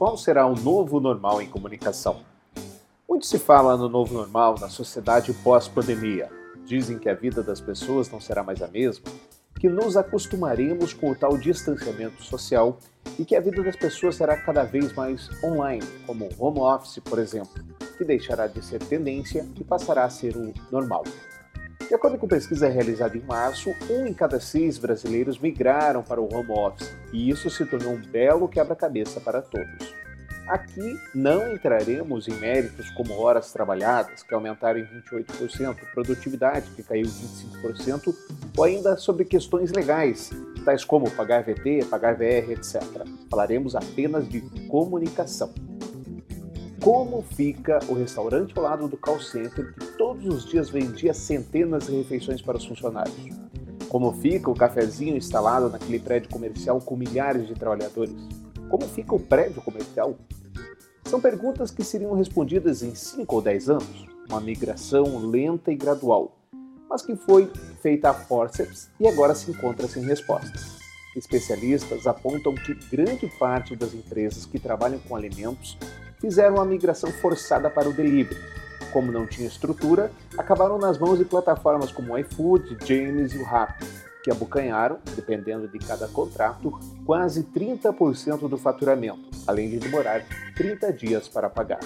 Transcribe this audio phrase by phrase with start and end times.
[0.00, 2.22] qual será o novo normal em comunicação?
[3.06, 6.30] Muito se fala no novo normal na sociedade pós-pandemia.
[6.64, 9.04] Dizem que a vida das pessoas não será mais a mesma,
[9.58, 12.78] que nos acostumaremos com o tal distanciamento social
[13.18, 16.98] e que a vida das pessoas será cada vez mais online, como o home office,
[17.04, 17.62] por exemplo,
[17.98, 21.04] que deixará de ser tendência e passará a ser o normal.
[21.90, 26.32] De acordo com pesquisa realizada em março, um em cada seis brasileiros migraram para o
[26.32, 29.92] home office e isso se tornou um belo quebra-cabeça para todos.
[30.46, 37.06] Aqui não entraremos em méritos como horas trabalhadas, que aumentaram em 28%, produtividade, que caiu
[37.06, 38.14] 25%,
[38.56, 40.30] ou ainda sobre questões legais,
[40.64, 42.80] tais como pagar VT, pagar VR, etc.
[43.28, 45.52] Falaremos apenas de comunicação.
[46.82, 51.86] Como fica o restaurante ao lado do call center que todos os dias vendia centenas
[51.86, 53.14] de refeições para os funcionários?
[53.86, 58.16] Como fica o cafezinho instalado naquele prédio comercial com milhares de trabalhadores?
[58.70, 60.16] Como fica o prédio comercial
[61.04, 66.38] são perguntas que seriam respondidas em 5 ou 10 anos, uma migração lenta e gradual,
[66.88, 67.50] mas que foi
[67.82, 70.78] feita a forceps e agora se encontra sem respostas.
[71.14, 75.76] Especialistas apontam que grande parte das empresas que trabalham com alimentos
[76.20, 78.40] fizeram a migração forçada para o delivery.
[78.92, 83.44] Como não tinha estrutura, acabaram nas mãos de plataformas como o iFood, James e o
[83.44, 83.86] Rappi,
[84.22, 90.24] que abocanharam, dependendo de cada contrato, quase 30% do faturamento, além de demorar
[90.56, 91.80] 30 dias para pagar.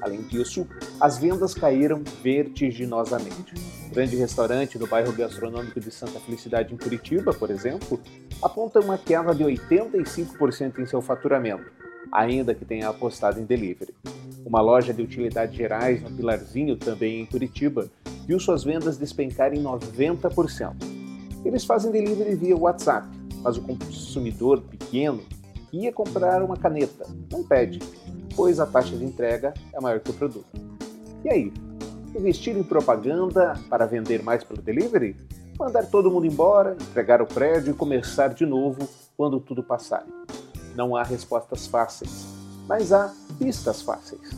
[0.00, 0.66] Além disso,
[0.98, 3.54] as vendas caíram vertiginosamente.
[3.86, 8.00] O grande restaurante no bairro gastronômico de Santa Felicidade, em Curitiba, por exemplo,
[8.42, 11.70] aponta uma queda de 85% em seu faturamento,
[12.12, 13.94] ainda que tenha apostado em delivery.
[14.44, 17.88] Uma loja de utilidades gerais no Pilarzinho, também em Curitiba,
[18.26, 20.74] viu suas vendas despencarem 90%.
[21.44, 23.08] Eles fazem delivery via WhatsApp,
[23.42, 25.22] mas o consumidor pequeno
[25.72, 27.78] ia comprar uma caneta, não pede,
[28.34, 30.46] pois a taxa de entrega é maior que o produto.
[31.24, 31.52] E aí?
[32.14, 35.16] Investir em propaganda para vender mais pelo delivery?
[35.58, 40.04] Mandar todo mundo embora, entregar o prédio e começar de novo quando tudo passar?
[40.74, 42.26] Não há respostas fáceis,
[42.68, 44.30] mas há pistas fáceis.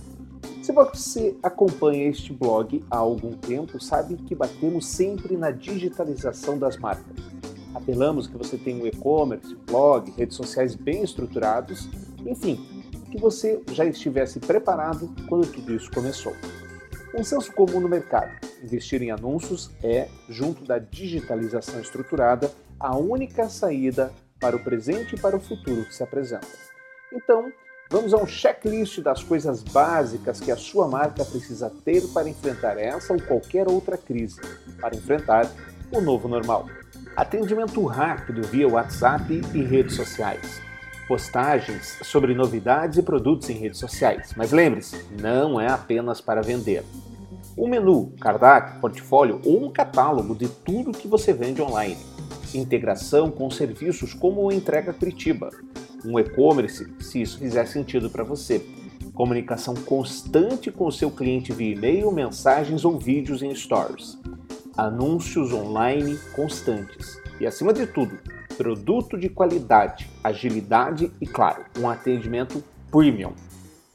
[0.62, 6.76] Se você acompanha este blog há algum tempo, sabe que batemos sempre na digitalização das
[6.76, 7.16] marcas.
[7.74, 11.88] Apelamos que você tenha um e-commerce, blog, redes sociais bem estruturados,
[12.24, 12.64] enfim,
[13.10, 16.34] que você já estivesse preparado quando tudo isso começou.
[17.14, 18.30] Um senso comum no mercado:
[18.62, 25.18] investir em anúncios é, junto da digitalização estruturada, a única saída para o presente e
[25.18, 26.48] para o futuro que se apresenta.
[27.12, 27.50] Então,
[27.92, 32.78] Vamos a um checklist das coisas básicas que a sua marca precisa ter para enfrentar
[32.78, 34.40] essa ou qualquer outra crise,
[34.80, 35.46] para enfrentar
[35.94, 36.64] o novo normal.
[37.14, 40.62] Atendimento rápido via WhatsApp e redes sociais.
[41.06, 44.32] Postagens sobre novidades e produtos em redes sociais.
[44.38, 46.82] Mas lembre-se, não é apenas para vender.
[47.58, 51.98] Um menu, cardápio, portfólio ou um catálogo de tudo que você vende online.
[52.54, 55.50] Integração com serviços como o Entrega Curitiba
[56.04, 58.64] um e-commerce, se isso fizer sentido para você.
[59.14, 64.18] Comunicação constante com o seu cliente via e-mail, mensagens ou vídeos em stories.
[64.76, 67.20] Anúncios online constantes.
[67.38, 68.18] E acima de tudo,
[68.56, 73.32] produto de qualidade, agilidade e, claro, um atendimento premium.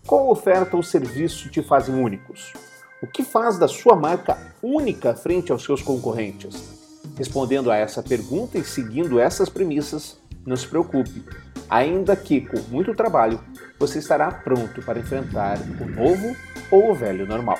[0.05, 2.53] Qual oferta ou serviço te fazem únicos?
[3.01, 6.76] O que faz da sua marca única frente aos seus concorrentes?
[7.17, 11.23] Respondendo a essa pergunta e seguindo essas premissas, não se preocupe,
[11.69, 13.39] ainda que com muito trabalho,
[13.79, 16.35] você estará pronto para enfrentar o novo
[16.71, 17.57] ou o velho normal.